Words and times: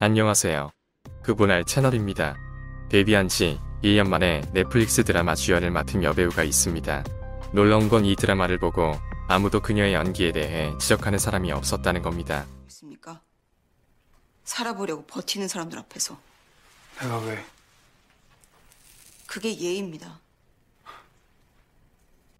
안녕하세요. 0.00 0.70
그분할 1.24 1.64
채널입니다. 1.64 2.36
데뷔한 2.88 3.26
지 3.28 3.58
1년 3.82 4.08
만에 4.08 4.42
넷플릭스 4.52 5.02
드라마 5.02 5.34
주연을 5.34 5.70
맡은 5.72 6.02
여배우가 6.04 6.44
있습니다. 6.44 7.04
놀라운 7.52 7.88
건 7.88 8.04
이 8.04 8.14
드라마를 8.14 8.58
보고 8.58 8.92
아무도 9.28 9.60
그녀의 9.60 9.94
연기에 9.94 10.30
대해 10.32 10.72
지적하는 10.78 11.18
사람이 11.18 11.50
없었다는 11.50 12.02
겁니다. 12.02 12.46
있습니까? 12.68 13.20
살아보려고 14.44 15.04
버티는 15.06 15.48
사람들 15.48 15.76
앞에서 15.80 16.16
내가 17.00 17.18
왜? 17.18 17.44
그게 19.26 19.50
예의입니다. 19.58 20.20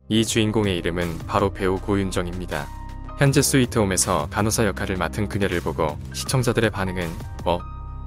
이 0.09 0.25
주인공의 0.25 0.79
이름은 0.79 1.19
바로 1.27 1.53
배우 1.53 1.79
고윤정입니다. 1.81 2.69
현재 3.19 3.43
스위트홈에서 3.43 4.29
간호사 4.31 4.65
역할을 4.67 4.97
맡은 4.97 5.29
그녀를 5.29 5.61
보고 5.61 5.99
시청자들의 6.13 6.71
반응은 6.71 7.09
어? 7.45 7.59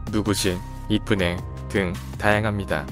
누구지? 0.10 0.58
이쁘네? 0.90 1.36
등 1.68 1.92
다양합니다. 2.18 2.88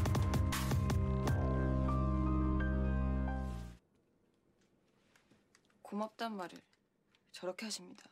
고맙단 5.81 6.35
말을 6.35 6.57
저렇게 7.31 7.67
하십니다. 7.67 8.03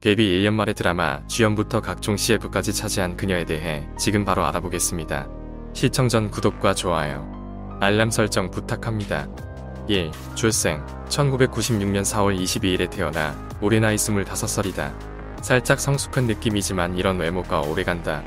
데뷔 0.00 0.40
1년 0.40 0.52
만의 0.52 0.74
드라마 0.74 1.26
주연부터 1.26 1.80
각종 1.80 2.16
CF까지 2.16 2.72
차지한 2.72 3.16
그녀에 3.16 3.44
대해 3.44 3.88
지금 3.98 4.24
바로 4.24 4.44
알아보겠습니다. 4.44 5.28
시청 5.74 6.08
전 6.08 6.30
구독과 6.30 6.74
좋아요, 6.74 7.41
알람 7.82 8.12
설정 8.12 8.48
부탁합니다. 8.48 9.26
1. 9.88 10.12
출생 10.36 10.86
1996년 11.08 12.02
4월 12.02 12.40
22일에 12.40 12.88
태어나 12.88 13.36
올해 13.60 13.80
나이 13.80 13.96
25살이다. 13.96 14.94
살짝 15.42 15.80
성숙한 15.80 16.28
느낌이지만 16.28 16.96
이런 16.96 17.18
외모가 17.18 17.60
오래간다. 17.60 18.22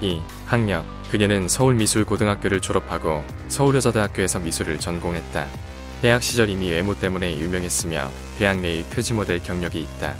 2. 0.00 0.20
학력 0.46 0.84
그녀는 1.12 1.46
서울미술고등학교를 1.46 2.58
졸업하고 2.58 3.22
서울여자대학교에서 3.46 4.40
미술을 4.40 4.80
전공했다. 4.80 5.46
대학 6.02 6.20
시절 6.20 6.48
이미 6.48 6.68
외모 6.72 6.98
때문에 6.98 7.38
유명했으며 7.38 8.10
대학 8.36 8.58
내의 8.58 8.82
표지 8.82 9.14
모델 9.14 9.40
경력이 9.40 9.80
있다. 9.80 10.16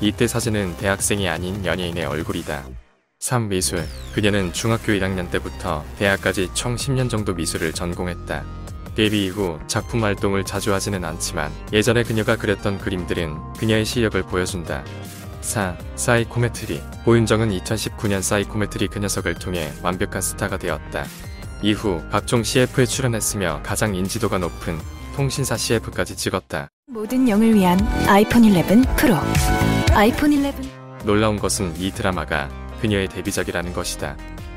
이때 0.00 0.26
사진은 0.26 0.78
대학생이 0.78 1.28
아닌 1.28 1.62
연예인의 1.62 2.06
얼굴이다. 2.06 2.83
3. 3.24 3.48
미술. 3.48 3.82
그녀는 4.12 4.52
중학교 4.52 4.92
1학년 4.92 5.30
때부터 5.30 5.82
대학까지 5.96 6.50
총 6.52 6.76
10년 6.76 7.08
정도 7.08 7.32
미술을 7.32 7.72
전공했다. 7.72 8.44
데뷔 8.94 9.24
이후 9.24 9.58
작품 9.66 10.04
활동을 10.04 10.44
자주 10.44 10.74
하지는 10.74 11.02
않지만 11.06 11.50
예전에 11.72 12.02
그녀가 12.02 12.36
그렸던 12.36 12.80
그림들은 12.80 13.54
그녀의 13.54 13.86
실력을 13.86 14.22
보여준다. 14.24 14.84
4. 15.40 15.74
사이코메트리. 15.96 16.82
고윤정은 17.06 17.48
2019년 17.48 18.20
사이코메트리 18.20 18.88
그 18.88 18.98
녀석을 18.98 19.36
통해 19.36 19.72
완벽한 19.82 20.20
스타가 20.20 20.58
되었다. 20.58 21.06
이후 21.62 22.02
각종 22.10 22.42
CF에 22.42 22.84
출연했으며 22.84 23.62
가장 23.62 23.94
인지도가 23.94 24.36
높은 24.36 24.78
통신사 25.16 25.56
CF까지 25.56 26.14
찍었다. 26.14 26.68
모든 26.88 27.26
영을 27.26 27.54
위한 27.54 27.80
아이폰 28.06 28.44
11 28.44 28.82
프로. 28.98 29.16
아이폰 29.94 30.30
11. 30.30 30.52
놀라운 31.06 31.38
것은 31.38 31.74
이 31.78 31.90
드라마가 31.90 32.63
그녀의 32.84 33.08
데뷔작이라는 33.08 33.72
것이다. 33.72 34.14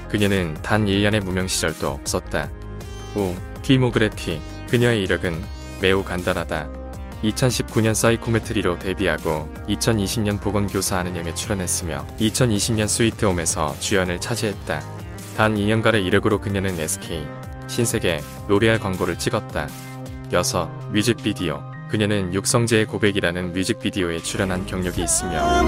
그녀는 0.10 0.54
단 0.62 0.86
1년의 0.86 1.24
무명 1.24 1.48
시절도 1.48 1.88
없었다. 1.88 2.50
5. 3.16 3.34
필모그래피. 3.64 4.42
그녀의 4.70 5.02
이력은 5.04 5.42
매우 5.82 6.04
간단하다. 6.04 6.68
2019년 7.24 7.94
사이코메트리로 7.94 8.80
데뷔하고 8.80 9.48
2020년 9.70 10.42
보건교사 10.42 10.98
안은영에 10.98 11.34
출연했으며 11.34 12.06
2020년 12.20 12.90
스위트홈에서 12.90 13.80
주연을 13.80 14.20
차지했다. 14.20 14.82
단 15.38 15.56
2년간의 15.56 16.06
이력으로 16.06 16.42
그녀는 16.42 16.78
SK, 16.78 17.26
신세계, 17.68 18.22
로레알 18.50 18.80
광고를 18.80 19.18
찍었다. 19.18 19.70
6. 20.34 20.92
뮤직비디오. 20.92 21.64
그녀는 21.90 22.34
육성재의 22.34 22.88
고백이라는 22.88 23.54
뮤직비디오에 23.54 24.20
출연한 24.20 24.66
경력이 24.66 25.02
있으며 25.02 25.64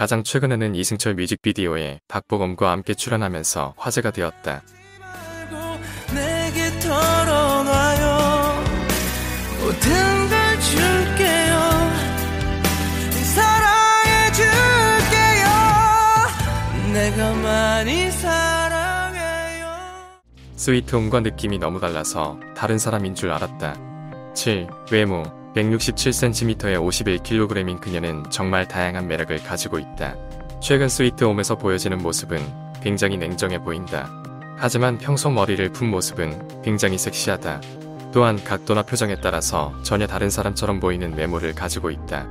가장 0.00 0.24
최근에는 0.24 0.74
이승철 0.74 1.14
뮤직비디오에 1.14 2.00
박보검과 2.08 2.70
함께 2.70 2.94
출연하면서 2.94 3.74
화제가 3.76 4.10
되었다. 4.10 4.62
스위트홈과 20.56 21.20
느낌이 21.20 21.58
너무 21.58 21.78
달라서 21.78 22.40
다른 22.56 22.78
사람인 22.78 23.14
줄 23.14 23.30
알았다. 23.30 23.76
7. 24.34 24.66
외모 24.90 25.39
167cm에 25.54 26.76
51kg인 26.78 27.80
그녀는 27.80 28.24
정말 28.30 28.68
다양한 28.68 29.08
매력을 29.08 29.36
가지고 29.42 29.78
있다. 29.78 30.14
최근 30.60 30.88
스위트홈에서 30.88 31.56
보여지는 31.56 31.98
모습은 31.98 32.40
굉장히 32.82 33.16
냉정해 33.16 33.58
보인다. 33.58 34.08
하지만 34.56 34.98
평소 34.98 35.30
머리를 35.30 35.72
푼 35.72 35.88
모습은 35.88 36.62
굉장히 36.62 36.98
섹시하다. 36.98 37.60
또한 38.12 38.42
각도나 38.42 38.82
표정에 38.82 39.16
따라서 39.20 39.72
전혀 39.82 40.06
다른 40.06 40.30
사람처럼 40.30 40.80
보이는 40.80 41.16
외모를 41.16 41.54
가지고 41.54 41.90
있다. 41.90 42.28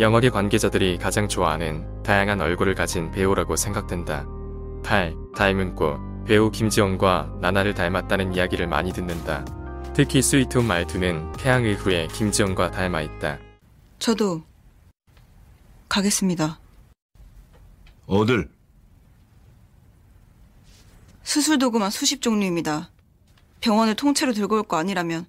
영화계 0.00 0.30
관계자들이 0.30 0.98
가장 0.98 1.28
좋아하는 1.28 1.86
다양한 2.02 2.40
얼굴을 2.40 2.74
가진 2.74 3.10
배우라고 3.10 3.56
생각된다. 3.56 4.26
8. 4.84 5.14
닮은 5.36 5.74
꽃 5.74 5.98
배우 6.24 6.50
김지원과 6.50 7.34
나나를 7.40 7.74
닮았다는 7.74 8.34
이야기를 8.34 8.66
많이 8.68 8.92
듣는다. 8.92 9.44
특히 9.94 10.22
스위트홈 10.22 10.66
말투는 10.66 11.32
태양 11.32 11.64
이후에 11.64 12.06
김지원과 12.08 12.70
닮아 12.70 13.02
있다. 13.02 13.38
저도 13.98 14.42
가겠습니다. 15.88 16.58
어딜? 18.06 18.48
수술 21.22 21.58
도구만 21.58 21.90
수십 21.90 22.20
종류입니다. 22.22 22.90
병원을 23.60 23.94
통째로 23.94 24.32
들고 24.32 24.56
올 24.56 24.62
거 24.64 24.76
아니라면 24.78 25.26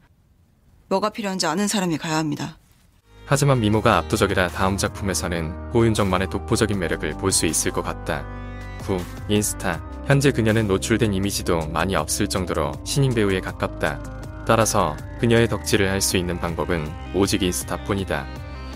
뭐가 0.89 1.09
필요한지 1.09 1.45
아는 1.45 1.67
사람이 1.67 1.97
가야 1.97 2.17
합니다. 2.17 2.57
하지만 3.25 3.59
미모가 3.59 3.97
압도적이라 3.99 4.49
다음 4.49 4.75
작품에서는 4.77 5.71
고윤정만의 5.71 6.29
독보적인 6.29 6.77
매력을 6.79 7.09
볼 7.17 7.31
수 7.31 7.45
있을 7.45 7.71
것 7.71 7.81
같다. 7.83 8.25
9. 8.85 8.97
인스타. 9.29 9.81
현재 10.07 10.31
그녀는 10.31 10.67
노출된 10.67 11.13
이미지도 11.13 11.67
많이 11.67 11.95
없을 11.95 12.27
정도로 12.27 12.73
신인 12.85 13.13
배우에 13.13 13.39
가깝다. 13.39 14.22
따라서 14.45 14.97
그녀의 15.19 15.47
덕질을 15.47 15.89
할 15.89 16.01
수 16.01 16.17
있는 16.17 16.39
방법은 16.39 16.91
오직 17.15 17.43
인스타뿐이다. 17.43 18.25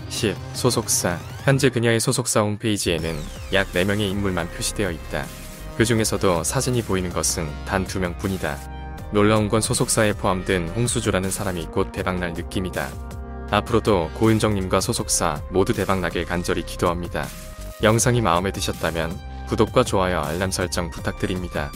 10. 0.08 0.36
소속사. 0.54 1.18
현재 1.44 1.68
그녀의 1.68 2.00
소속사 2.00 2.40
홈페이지에는 2.40 3.16
약 3.52 3.70
4명의 3.72 4.10
인물만 4.10 4.48
표시되어 4.50 4.90
있다. 4.90 5.26
그 5.76 5.84
중에서도 5.84 6.42
사진이 6.44 6.82
보이는 6.82 7.10
것은 7.10 7.46
단 7.66 7.86
2명 7.86 8.18
뿐이다. 8.18 8.58
놀라운 9.12 9.48
건 9.48 9.60
소속사에 9.60 10.14
포함된 10.14 10.70
홍수주라는 10.70 11.30
사람이 11.30 11.66
곧 11.66 11.92
대박날 11.92 12.32
느낌이다. 12.32 12.88
앞으로도 13.50 14.10
고윤정님과 14.14 14.80
소속사 14.80 15.42
모두 15.50 15.72
대박나길 15.72 16.24
간절히 16.26 16.64
기도합니다. 16.64 17.26
영상이 17.82 18.20
마음에 18.20 18.50
드셨다면 18.52 19.18
구독과 19.48 19.84
좋아요 19.84 20.20
알람 20.20 20.50
설정 20.50 20.90
부탁드립니다. 20.90 21.70